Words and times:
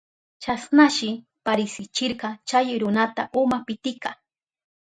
Chasnashi 0.43 1.09
parisichirka 1.45 2.27
chay 2.49 2.67
runata 2.81 3.23
uma 3.41 3.57
pitika. 3.65 4.09